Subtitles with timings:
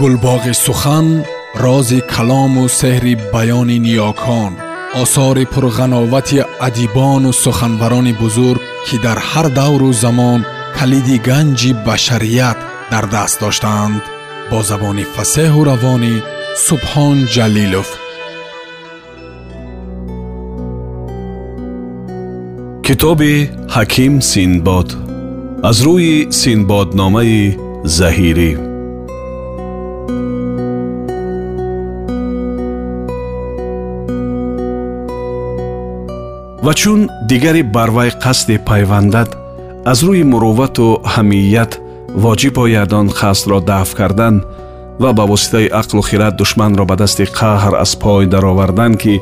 [0.00, 1.06] гулбоғи сухан
[1.64, 4.52] рози калому сеҳри баёни ниёкон
[5.02, 10.40] осори пурғановати адибону суханбарони бузург ки дар ҳар давру замон
[10.78, 12.58] калиди ганҷи башарият
[12.92, 14.02] дар даст доштаанд
[14.50, 16.14] бо забони фасеҳу равонӣ
[16.66, 17.88] субҳон ҷалилов.
[22.86, 23.34] Китоби
[23.76, 24.88] ҳаким синбод
[25.68, 27.42] аз рӯи синбодномаи
[27.98, 28.67] заҳирӣ
[36.68, 39.36] ва чун дигари бар вай қасде пайвандад
[39.90, 41.72] аз рӯи муруввату ҳамият
[42.24, 44.36] воҷиб ояд он қасдро дафъ кардан
[45.02, 49.14] ва ба воситаи ақлу хират душманро ба дасти қаҳр аз пой даровардан ки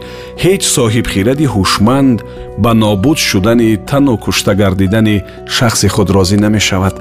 [0.43, 2.19] ҳеҷ соҳибхиради ҳушманд
[2.59, 5.17] ба нобуд шудани тану кушта гардидани
[5.57, 6.97] шахси худ розӣ намешавад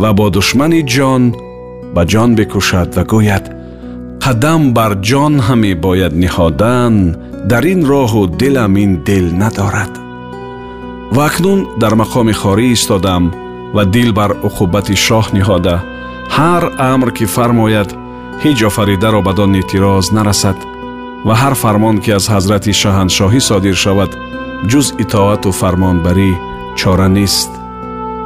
[0.00, 1.22] ва бо душмани ҷон
[1.94, 3.44] ба ҷон бикушад ва гӯяд
[4.24, 6.94] қадам бар ҷон ҳаме бояд ниҳодан
[7.50, 9.92] дар ин роҳу дилам ин дил надорад
[11.14, 13.24] ва акнун дар мақоми хорӣ истодам
[13.74, 15.76] ва дил бар уқубати шоҳ ниҳода.
[16.36, 16.62] Ҳар
[16.92, 17.90] амр ки фармояд
[18.42, 20.58] ҳеҷ офаридаро бадон эътироз нарасад
[21.26, 24.12] ва ҳар фармон ки аз ҳазрати шаҳаншоҳӣ содир шавад
[24.70, 26.30] ҷуз итоату фармонбарӣ
[26.78, 27.50] чора нест.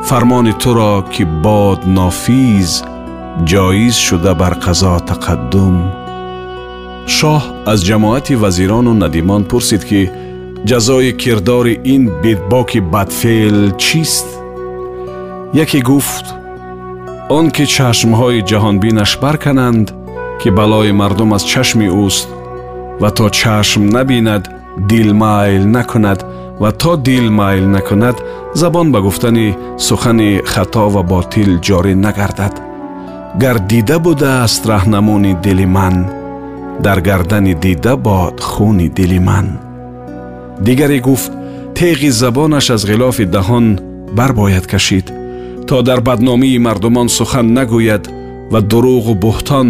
[0.08, 2.70] Фармони туро ки бод нофиз
[3.49, 5.77] ҷоиз шуда бар қазо тақаддум
[7.17, 7.41] шоҳ
[7.71, 10.01] аз ҷамоати вазирону надимон пурсид ки
[10.69, 14.27] ҷазои кирдори ин бедбоки бадфеъл чист
[15.63, 16.25] яке гуфт
[17.37, 19.87] он ки чашмҳои ҷаҳонбинаш баркананд
[20.41, 22.27] ки балои мардум аз чашми ӯст
[23.01, 24.43] ва то чашм набинад
[24.89, 26.19] дил майл накунад
[26.61, 28.17] ва то дил майл накунад
[28.61, 29.47] забон ба гуфтани
[29.87, 32.64] сухани хато ва ботил ҷорӣ нагардад
[33.42, 35.96] гар дида будааст раҳнамуни дили ман
[36.84, 39.46] дар гардани дида бод хуни дили ман.
[40.66, 41.32] Дигаре гуфт
[41.78, 43.66] теғи забонаш аз ғилофи даҳон
[44.18, 45.06] барбояд кашид
[45.68, 48.04] то дар бадномии мардумон сухан нагӯяд
[48.52, 49.68] ва дуруғу буҳтон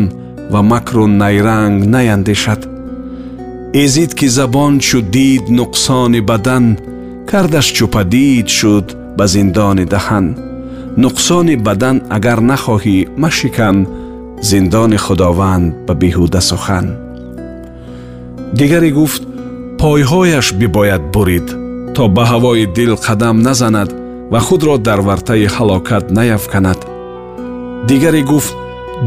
[0.52, 2.62] ва макру найранг наяндешад.
[3.82, 6.64] Эзид ки забон чу дид нуқсони бадан
[7.30, 8.86] кардаш чупадид шуд
[9.18, 10.26] ба зиндони даҳан
[11.02, 13.76] нуқсони бадан агар нахоҳӣ машикан
[14.48, 16.86] зиндони худованд ба беҳуда сухан.
[18.58, 19.22] Дигаре гуфт
[19.80, 21.48] пойҳояш бибояд бурид
[21.94, 23.90] то ба ҳавои дил қадам назанад
[24.32, 26.80] ва худро дар вартаи ҳалокат наяфканад
[27.88, 28.54] дигаре гуфт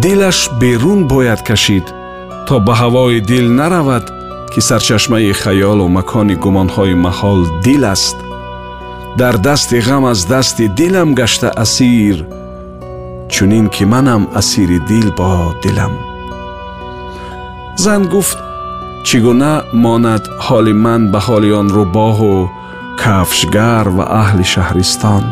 [0.04, 1.86] дилаш берун бояд кашид
[2.48, 4.06] то ба ҳавои дил наравад
[4.52, 8.18] ки сарчашмаи хаёлу макони гумонҳои маҳол дил аст
[9.18, 12.26] дар дасти ғам аз дасти дилам гашта асир
[13.30, 15.94] чунин ки манам асири дил бо дилам.
[17.78, 18.38] Зан гуфт
[19.08, 19.54] чӣ гуна
[19.84, 22.50] монад ҳоли ман ба ҳоли он рӯбоҳу
[23.02, 25.24] кафшгар ва аҳли шаҳристон?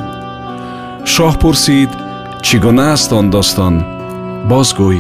[1.13, 1.91] Шоҳ пурсид
[2.45, 3.75] чӣ гуна аст он достон?
[4.49, 4.99] Бозгӯй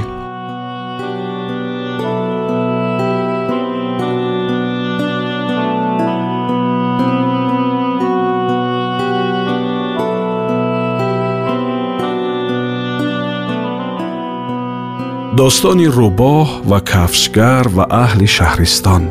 [15.47, 19.03] достони рӯбоҳ ва кафшгар ва аҳли шаҳристон.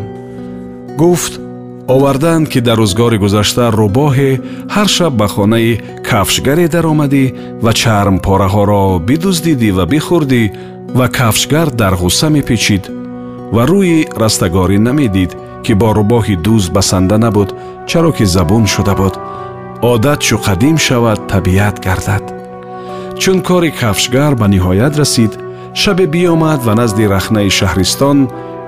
[1.01, 1.33] Гуфт
[1.95, 4.31] оварданд ки дар рӯзгори гузашта рӯбоҳе
[4.75, 5.73] ҳар шаб ба хонаи
[6.09, 7.25] кафшгаре даромадӣ
[7.65, 10.43] ва чармпораҳоро бидуздидӣ ва бихӯрдӣ
[10.99, 12.85] ва кафшгар дар ғусса мепечид
[13.55, 15.31] ва рӯи растагорӣ намедид
[15.65, 17.51] ки бо рӯбоҳи дуз басанда набуд
[17.91, 19.15] чаро ки забун шуда буд.
[19.93, 22.25] Одат чу қадим шавад табиат гардад.
[23.21, 25.33] Чун кори кафшгар ба ниҳоят расид
[25.83, 28.19] шабе биёмад ва назди рахнаи шаҳристон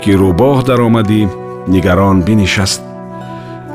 [0.03, 1.23] ки рӯбоҳ даромадӣ
[1.73, 2.83] нигарон бинишаст.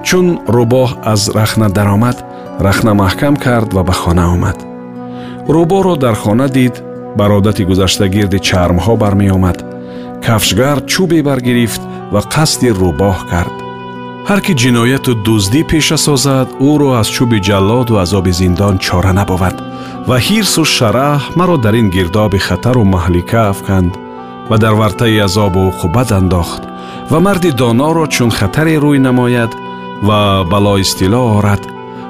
[0.07, 2.17] Чун рӯбоҳ аз рахна даромад
[2.66, 4.57] рахна маҳкам кард ва ба хона омад.
[5.55, 6.75] Рӯбоҳро дар хона дид
[7.17, 9.57] бар одати гузашта гирди чармҳо бармеомад.
[10.25, 11.81] Кафшгар чӯбе баргирифт
[12.13, 13.56] ва қасди рӯбоҳ кард.
[14.30, 19.57] Ҳар ки ҷинояту дуздӣ пеша созад ӯро аз чӯби ҷаллоду азоби зиндон чора набувад
[20.09, 23.94] ва ҳирсу шараҳ маро дар ин гирдоби хатару маҳлика афканд
[24.50, 26.63] ва дар вартаи азобу уқубат андохт
[27.11, 29.51] ва марди доноро чун хатаре рӯй намояд
[30.07, 30.19] ва
[30.51, 31.63] бало истило орад.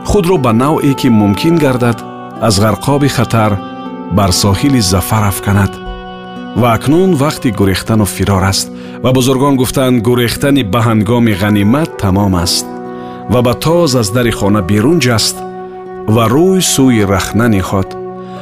[0.06, 2.04] Худро ба навъе ки мумкин гардад
[2.48, 3.51] аз ғарқоби хатар
[4.18, 5.74] бар соҳили зафар афканад.
[6.56, 8.68] Ва акнун вақти гурехтану фирор аст
[9.04, 12.66] ва бузургон гуфтанд гурехтани ба ҳангоми ғанимат тамом аст
[13.31, 15.36] ва ба тоз аз дари хона берун ҷаст
[16.08, 17.90] ва рӯй сӯи рахна неход.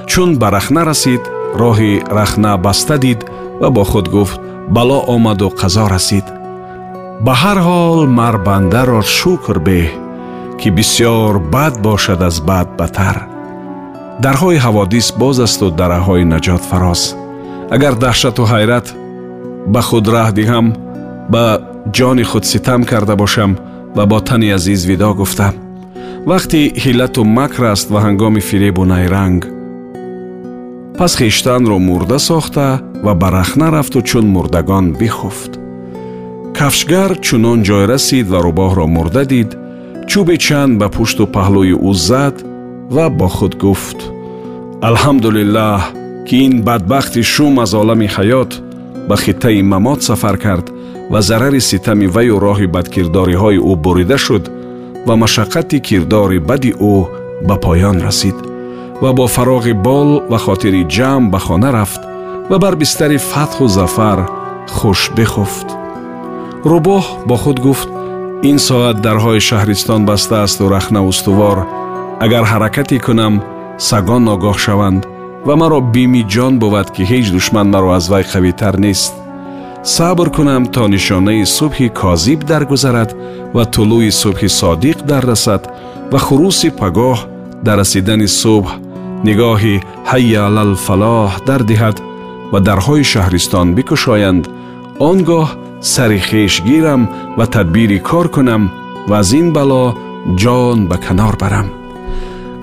[0.08, 1.22] Чун ба рахна расид
[1.62, 3.20] роҳи рахна баста дид
[3.62, 6.26] ва бо худ гуфт бало омаду қазо расид
[7.26, 9.90] ба ҳар ҳол мар бандаро шукр беҳ
[10.60, 13.18] ки бисьёр бад бошад аз бад бадтар
[14.24, 17.02] дарҳои ҳаводис боз асту дараҳои наҷот фароз.
[17.76, 18.88] Агар даҳшату ҳайрат
[19.74, 20.66] ба худ раҳ диҳам
[21.34, 21.44] ба
[21.98, 23.52] ҷони худ ситам карда бошам
[23.98, 25.54] ва бо тани азиз видо гуфтам
[26.26, 29.42] вақти ҳиллату макр аст ва ҳангоми фиребу найранг.
[30.98, 32.68] пас хиштанро мурда сохта
[33.06, 35.52] ва ба рахна рафту чун мурдагон бихуфт.
[36.58, 39.52] кафшгар чунон ҷой расид ва рӯбоҳро мурда дид
[40.10, 42.36] чӯбе чанд ба пушту паҳлӯи ӯ зад
[42.96, 44.00] ва бо худ гуфт.
[44.88, 45.82] Алҳамдулиллаҳ
[46.28, 48.52] ки ин бадбахти шум аз олами ҳаёт
[49.10, 50.68] ба хиттаи мамот сафар кард
[51.12, 54.46] ва зарари ситами ваю роҳи бадкирдориҳои ӯ бурида шуд
[55.08, 56.96] ва машаққати кирдори бади ӯ
[57.48, 58.38] ба поён расид
[59.02, 62.02] ва бо фароғи бол ва хотири ҷамъ ба хона рафт
[62.50, 64.20] ва бар бистари фатҳу зафар
[64.78, 65.68] хуш бихуфт.
[66.72, 67.90] Рӯбоҳ бо худ гуфт
[68.50, 71.58] ин соат дарҳои шаҳристон бастаасту рахна устувор.
[72.26, 73.34] Агар ҳаракате кунам
[73.90, 75.02] сагон огоҳ шаванд
[75.48, 79.14] ва маро бими ҷон бувад ки ҳеҷ душман маро аз вай қавитар нест
[79.84, 83.16] صبر کنم تا نشانه صبح کاذب درگذرد
[83.56, 85.74] و طلوع صبح صادق در رسد
[86.12, 87.28] و خروس پگاه
[87.64, 88.76] در رسیدن صبح
[89.26, 89.62] نگاه
[90.06, 92.02] حی علی الفلاح در دهد
[92.54, 94.48] و درهای شهرستان بکشایند.
[95.00, 98.72] آنگاه سر خیش گیرم و تدبیری کار کنم
[99.08, 99.94] و از این بلا
[100.36, 101.70] جان به کنار برم.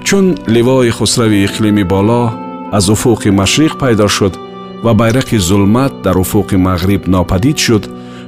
[0.05, 2.33] چون لوای خسرو اقلیم بالا
[2.73, 4.48] از افق مشرق پیدا شد
[4.84, 7.84] ва байрақи зулмат дар уфуқи мағриб нопадид шуд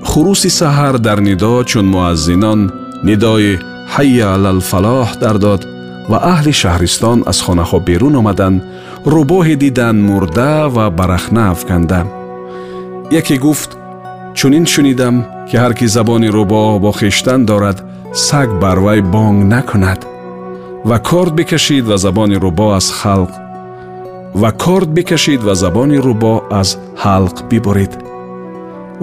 [0.09, 2.61] хуруси саҳар дар нидо чун муаззинон
[3.07, 3.59] нидои
[3.95, 5.61] ҳайя алалфалоҳ дардод
[6.11, 8.63] ва аҳли шаҳристон аз хонаҳо берун омаданд
[9.13, 12.01] рӯбоҳе диданд мурда ва барахна афканда
[13.19, 13.71] яке гуфт
[14.37, 15.15] чунин шунидам
[15.47, 17.77] ки ҳар ки забони рӯбоҳ бо хештан дорад
[18.27, 20.01] саг бар вай бонг накунад
[20.89, 23.31] ва корд бикашид ва забони рӯбоҳ аз халқ
[24.34, 27.92] ва корд бикашид ва забони рӯбоҳ аз ҳалқ бибурид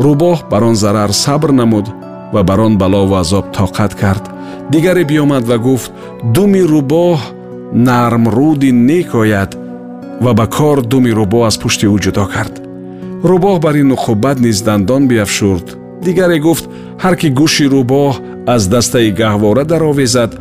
[0.06, 1.88] рӯбоҳ бар он зарар сабр намуд
[2.33, 4.24] ва бар он балову азоб тоқат кард.
[4.71, 5.91] Дигаре биёмад ва гуфт
[6.35, 7.19] думи рӯбоҳ
[7.74, 9.51] нармруди нек ояд
[10.21, 12.56] ва ба кор думи рӯбоҳ аз пушти ӯ ҷудо кард.
[13.29, 15.68] Рӯбоҳ бар ин уқубат низ дандон биафшурд.
[16.06, 16.65] Дигаре гуфт
[17.03, 18.13] ҳар ки гӯши рӯбоҳ
[18.56, 20.31] аз дастаи гаҳвора даровезад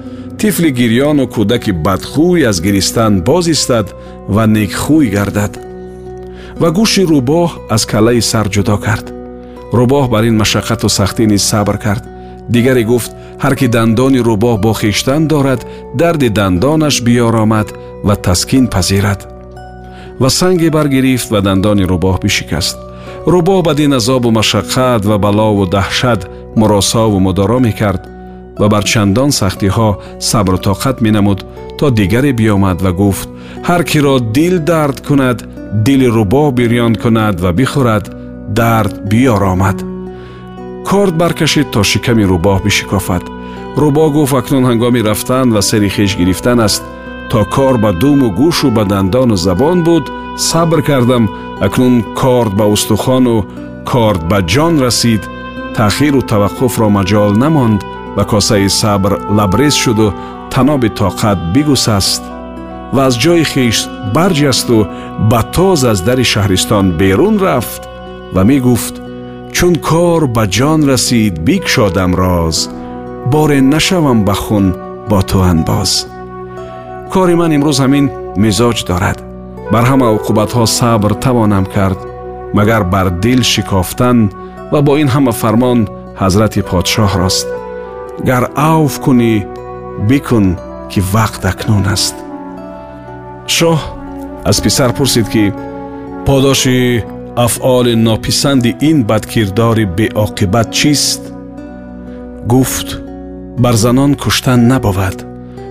[0.40, 3.86] тифли гирёну кӯдаки бадхӯй аз гиристан боз истад
[4.34, 5.52] ва некхӯй гардад.
[6.60, 9.06] Ва гӯши рӯбоҳ аз калаи сар ҷудо кард.
[9.78, 12.04] Рӯбоҳ бар ин машаққату сахтӣ низ сабр кард.
[12.52, 13.10] Дигаре гуфт
[13.42, 15.60] ҳар ки дандони рӯбоҳ бо хиштан дорад
[16.00, 17.68] дарди дандонаш биёромад
[18.06, 19.20] ва таскин пазирад
[20.20, 22.76] ва санге баргирифт ва дандони рӯбоҳ бишикаст.
[23.32, 26.20] Рӯбоҳ бадин азобу машаққат ва балову даҳшат
[26.60, 28.02] муросову мудоро мекард
[28.59, 29.89] ва бар чандон сахтиҳо
[30.29, 31.39] сабру тоқат менамуд
[31.77, 33.29] то дигаре биёмад ва гуфт
[33.67, 35.39] ҳар киро дил дард кунад
[35.85, 38.05] дили рӯбоҳ бирён кунад ва бихӯрад
[38.59, 39.77] дард биёромад
[40.89, 43.23] корд баркашид то шиками рӯбоҳ бишикофад
[43.81, 46.83] рӯбоҳ гуфт акнун ҳангоми рафтан ва сери хеш гирифтан аст
[47.31, 50.05] то кор ба думу гӯшу ба дандону забон буд
[50.49, 51.23] сабр кардам
[51.65, 53.37] акнун корд ба устухону
[53.91, 55.23] корд ба ҷон расид
[55.77, 57.81] таъхиру таваққуфро маҷол намонд
[58.17, 60.07] ва косаи сабр лабрез шуду
[60.53, 62.23] таноби тоқат бигусаст
[62.93, 63.77] ва аз ҷои хеш
[64.15, 64.77] барҷасту
[65.31, 67.81] ба тоз аз дари шаҳристон берун рафт
[68.35, 68.95] ва мегуфт
[69.55, 72.57] чун кор ба ҷон расид бикшодам роз
[73.33, 74.65] боре нашавам ба хун
[75.09, 75.91] бо ту анбоз
[77.13, 78.05] кори ман имрӯз ҳамин
[78.43, 79.19] мизоҷ дорад
[79.73, 81.99] бар ҳама уқубатҳо сабр тавонам кард
[82.57, 84.17] магар бар дил шикофтан
[84.71, 85.79] ва бо ин ҳама фармон
[86.21, 87.47] ҳазрати подшоҳрост
[88.29, 89.33] гар авф кунӣ
[90.09, 90.47] бикун
[90.91, 92.15] ки вақт акнун аст
[93.55, 93.79] шоҳ
[94.49, 95.53] аз писар пурсид ки
[96.25, 97.03] подоши
[97.45, 101.21] афъоли нописанди ин бадкирдори беоқибат чист
[102.51, 102.89] гуфт
[103.63, 105.17] бар занон куштан набовад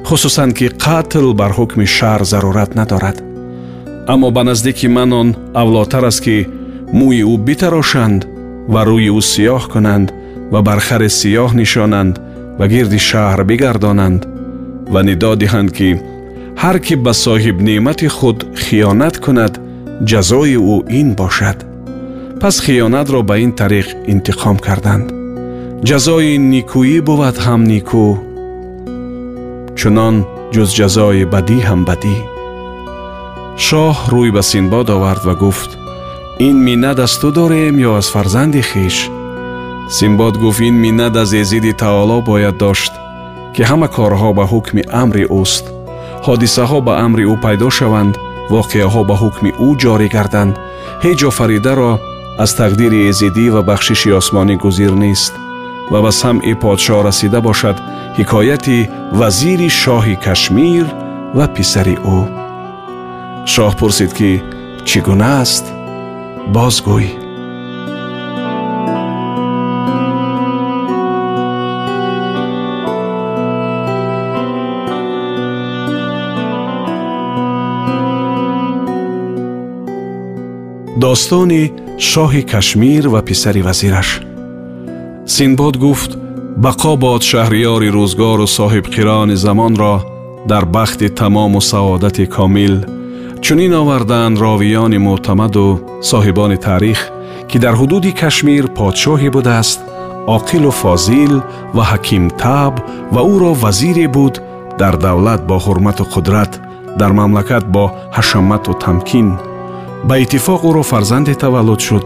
[0.07, 3.19] хусусан ки қатл бар ҳукми шаҳр зарурат надорад
[4.13, 6.37] аммо ба наздики ман он авлотар аст ки
[6.99, 8.21] мӯи ӯ битарошанд
[8.73, 10.09] ва рӯи ӯ сиёҳ кунанд
[10.53, 12.15] ва бар харе сиёҳ нишонанд
[12.59, 14.23] ва гирди шаҳр бигардонанд
[14.93, 15.89] ва нидо диҳанд ки
[16.63, 19.55] ҳар кӣ ба соҳибнеъмати худ хиёнат кунад
[20.11, 21.59] ҷазои ӯ ин бошад
[22.41, 25.07] пас хиёнатро ба ин тариқ интиқом карданд
[25.89, 28.07] ҷазои никӯӣ бувад ҳам никӯ
[29.79, 30.17] чунон
[30.55, 32.17] ҷуз ҷазои бадӣ ҳам бадӣ
[33.67, 35.71] шоҳ рӯй ба синбод овард ва гуфт
[36.47, 38.97] ин миннат аз ту дорем ё аз фарзанди хиш
[39.90, 42.94] Симбод гуфт ин миннат аз езиди таоло бояд дошт
[43.54, 45.66] ки ҳама корҳо ба ҳукми амри ӯст
[46.26, 48.14] ҳодисаҳо ба амри ӯ пайдо шаванд
[48.54, 50.54] воқеаҳо ба ҳукми ӯ ҷорӣ гарданд.
[51.04, 51.92] Ҳеҷ офаридаро
[52.44, 55.34] аз тақдири эзидӣ ва бахшиши осмонӣ гузир нест
[55.92, 57.78] ва ба самъи подшоҳ расида бошад
[58.18, 58.78] ҳикояти
[59.20, 60.86] вазири шоҳи кашмир
[61.38, 62.22] ва писари ӯ
[63.54, 64.32] шоҳ пурсид ки
[64.88, 65.66] чӣ гуна аст?
[66.56, 67.08] Бозгӯй
[81.05, 81.65] достони
[82.11, 84.09] шоҳи кашмир ва писари вазираш
[85.35, 86.13] синбод гуфт
[86.65, 89.97] бақо бод шаҳриёри рӯзгору соҳибқирони замонро
[90.51, 92.75] дар бахти тамому саодати комил
[93.45, 95.69] чунин овардаанд ровиёни мӯътамаду
[96.11, 97.01] соҳибони таърих
[97.49, 99.81] ки дар ҳудуди кашмир подшоҳе будааст
[100.37, 101.35] оқилу фозил
[101.77, 102.75] ва ҳакимтаб
[103.15, 104.35] ва ӯро вазире буд
[104.81, 106.53] дар давлат бо ҳурмату қудрат
[107.01, 107.85] дар мамлакат бо
[108.17, 109.29] ҳашамату тамкин
[110.08, 112.06] ба иттифоқ ӯро фарзанде таваллуд шуд.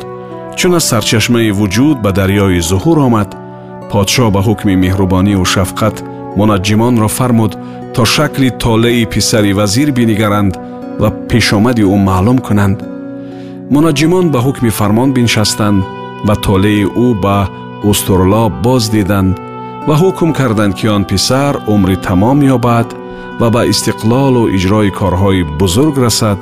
[0.57, 3.29] Чун аз сарчашмаи вуҷуд ба дарёи зуҳур омад
[3.91, 5.95] подшоҳ ба ҳукми меҳрубонию шафқат
[6.39, 7.53] мунаҷҷимонро фармуд
[7.95, 10.53] то шакли толеи писари вазир бинигаранд
[11.01, 12.79] ва пешомади ӯ маълум кунанд.
[13.73, 15.79] Мунаҷҷимон ба ҳукми фармон биншастанд
[16.27, 17.37] ва толеи ӯ ба
[17.89, 19.33] устурлоб боз диданд
[19.87, 22.87] ва ҳукм карданд ки он писар умри тамом ёбад
[23.39, 26.39] ва ба истиқлолу иҷрои корҳои бузург расад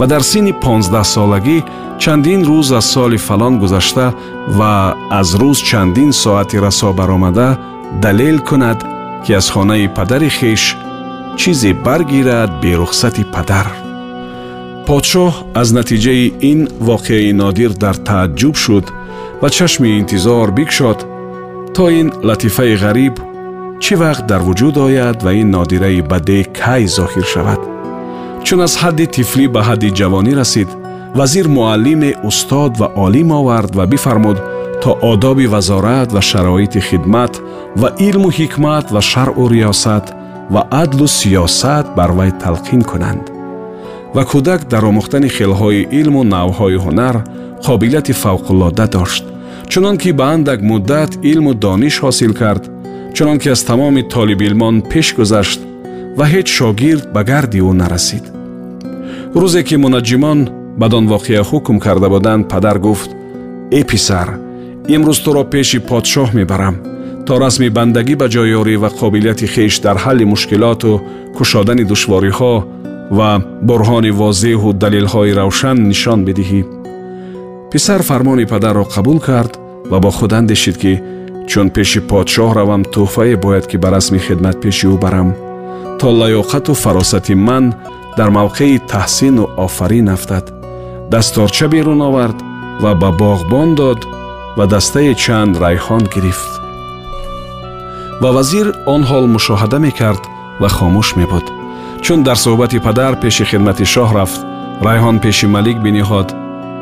[0.00, 1.58] ва дар синни понздаҳсолагӣ
[2.02, 4.06] чандин рӯз аз соли фалон гузашта
[4.58, 4.74] ва
[5.20, 7.48] аз рӯз чандин соати расо баромада
[8.02, 8.78] далел кунад
[9.24, 10.62] ки аз хонаи падари хеш
[11.40, 13.66] чизе баргирад берухсати падар
[14.86, 18.86] подшоҳ аз натиҷаи ин воқеаи нодир дар тааҷҷуб шуд
[19.42, 20.98] ва чашми интизор бикшод
[21.74, 23.14] то ин латифаи ғариб
[23.82, 27.60] чӣ вақт дар вуҷуд ояд ва ин нодираи бадеъ кай зоҳир шавад
[28.45, 30.69] чун аз ҳадди тифлӣ ба ҳадди ҷавонӣ расид
[31.17, 34.37] вазир муаллиме устод ва олим овард ва бифармуд
[34.81, 37.33] то одоби вазорат ва шароити хидмат
[37.81, 40.05] ва илму ҳикмат ва шаръу риёсат
[40.53, 43.25] ва адлу сиёсат бар вай талқин кунанд.
[44.15, 47.15] Ва кӯдак дар омӯхтани хелҳои илму навъҳои ҳунар
[47.65, 49.23] қобилияти фавқуллода дошт.
[49.71, 52.63] Чунон ки ба андак муддат илму дониш ҳосил кард
[53.15, 55.59] чунон ки аз тамоми толибилмон пеш гузашт
[56.18, 58.24] ва ҳеҷ шогирд ба гарди ӯ нарасид
[59.40, 60.40] рӯзе ки мунаҷҷимон
[60.82, 63.10] бадон воқеа ҳукм карда буданд падар гуфт
[63.78, 64.28] э писар
[64.94, 66.76] имрӯз туро пеши подшоҳ мебарам
[67.26, 70.92] то расми бандагӣ ба ҷой ёрӣ ва қобилияти хеш дар ҳалли мушкилоту
[71.36, 72.54] кушодани душвориҳо
[73.18, 73.30] ва
[73.68, 76.62] бурҳони возеҳу далелҳои равшан нишон бидиҳӣ
[77.72, 79.52] писар фармони падарро қабул кард
[79.90, 80.92] ва бо худ андешид ки
[81.50, 85.28] чун пеши подшоҳ равам тӯҳфае бояд ки ба расми хидмат пеши ӯ барам
[86.01, 87.65] то лаёқату фаросати ман
[88.17, 90.45] дар мавқеи таҳсину офарин афтад.
[91.11, 92.37] Дасторча берун овард
[92.81, 93.99] ва ба боғбон дод
[94.57, 96.51] ва дастае чанд райҳон гирифт.
[98.21, 100.23] Ва вазир он ҳол мушоҳада мекард
[100.61, 101.45] ва хомӯш мебуд.
[102.01, 104.41] Чун дар суҳбати падар пеши хидмати шоҳ рафт
[104.87, 106.29] райҳон пеши малик биниҳод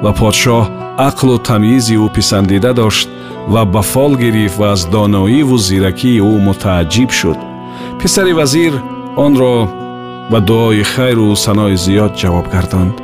[0.04, 0.64] ва подшоҳ
[1.10, 3.08] ақлу тамйизи ӯ писандида дошт
[3.54, 7.40] ва ба фол гирифт ва аз доноиву зиракии ӯ мутааҷҷиб шуд.
[8.00, 8.74] Писари вазир
[9.27, 9.57] онро
[10.31, 12.95] ба дуои хайру санои зиёд ҷавоб гардонд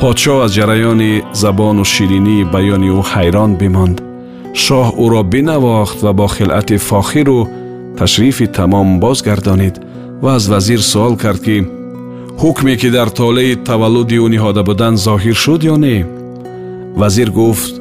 [0.00, 3.98] подшоҳ аз ҷараёни забону ширинии баёни ӯ ҳайрон бимонд
[4.64, 7.40] шоҳ ӯро бинавохт ва бо хилъати фохиру
[7.98, 9.76] ташрифи тамом бозгардонид
[10.22, 11.56] ва аз вазир суол кард ки
[12.42, 15.96] ҳукме ки дар толеи таваллуди ӯ ниҳода буданд зоҳир шуд ё не
[17.00, 17.74] вазир гуфт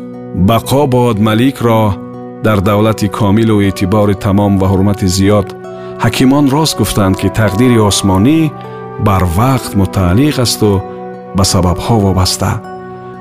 [0.50, 1.82] бақо бод маликро
[2.46, 5.48] дар давлати комилу эътибори тамом ва ҳурмати зиёд
[6.04, 8.42] ҳакимон рост гуфтанд ки тақдири осмонӣ
[9.08, 10.72] бар вақт мутааллиқ асту
[11.38, 12.52] ба сабабҳо вобаста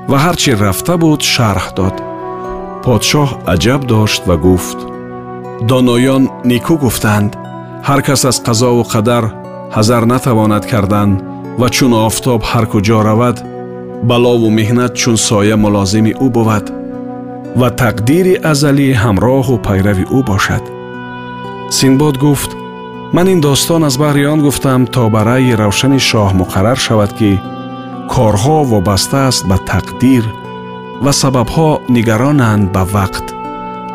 [0.09, 1.95] ва ҳар чӣ рафта буд шарҳ дод
[2.83, 4.79] подшоҳ аҷаб дошт ва гуфт
[5.69, 7.31] доноён никӯ гуфтанд
[7.87, 9.23] ҳар кас аз қазову қадар
[9.75, 11.09] ҳазар натавонад кардан
[11.59, 13.37] ва чун офтоб ҳар куҷо равад
[14.09, 16.65] балову меҳнат чун соя мулозими ӯ буд
[17.59, 20.63] ва тақдири азалӣ ҳамроҳу пайрави ӯ бошад
[21.77, 22.51] синбод гуфт
[23.12, 27.30] ман ин достон аз баҳри он гуфтам то ба раъи равшани шоҳ муқаррар шавад ки
[28.12, 30.24] корҳо вобаста аст ба тақдир
[31.04, 33.26] ва сабабҳо нигаронанд ба вақт.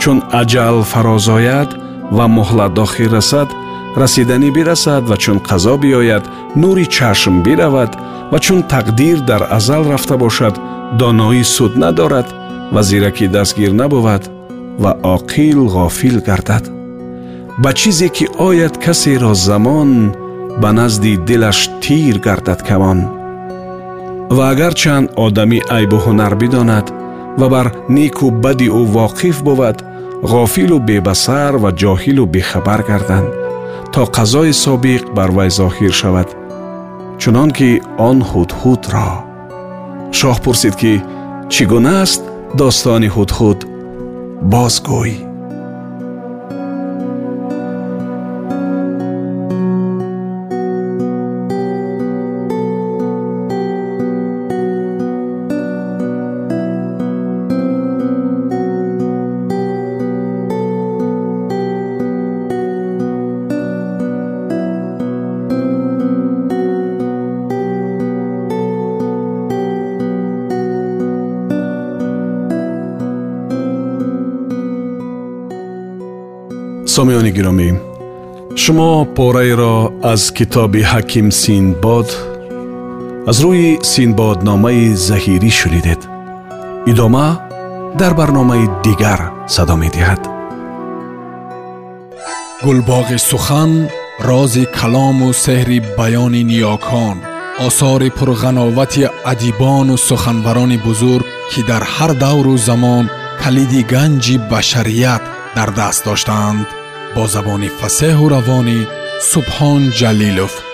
[0.02, 1.70] Чун аҷал фарозояд
[2.18, 3.50] ва муҳлат дохил расад
[4.02, 6.24] расиданӣ бирасад ва чун қазо биёяд
[6.62, 7.92] нури чашм биравад
[8.32, 10.56] ва чун тақдир дар азал рафта бошад
[11.00, 12.28] доноӣ суд надорад
[12.74, 14.24] ва зиракӣ дастгир набувад
[14.84, 16.77] ва оқил ғофил гардад
[17.58, 20.14] ба чизе ки ояд касеро замон
[20.62, 23.00] ба назди дилаш тир гардад камон.
[24.30, 26.88] Ва агарчанд одамӣ айбу ҳунар бидонад
[27.40, 29.78] ва бар неку бади ӯ воқиф бувад
[30.32, 33.30] ғофилу бебасар ва ҷоҳилу бехабар гарданд
[33.94, 36.30] то қазои собиқ бар вай зоҳир шавад.
[37.22, 37.70] Чунон ки
[38.10, 39.10] он ҳудҳудро
[40.18, 40.94] шоҳ пурсид ки
[41.54, 42.22] чӣ гуна аст
[42.60, 43.60] достони ҳудҳуд?
[44.54, 45.27] Бозгӯй
[76.97, 77.69] сомиёни гиромӣ
[78.63, 79.77] шумо пораеро
[80.13, 82.09] аз китоби ҳаким синбод
[83.31, 86.01] аз рӯи синбодномаи заҳирӣ шунидед
[86.91, 87.27] идома
[88.01, 89.21] дар барномаи дигар
[89.55, 90.23] садо медиҳад
[92.65, 93.73] гулбоғи сухан
[94.29, 97.17] рози калому сеҳри баёни ниёкон
[97.67, 103.05] осори пурғановати адибону суханбарони бузург ки дар ҳар давру замон
[103.43, 105.23] калиди ганҷи башарият
[105.57, 106.67] дар даст доштаанд
[107.18, 108.88] با زبان فسه و روانی
[109.22, 110.67] سبحان جلیلوف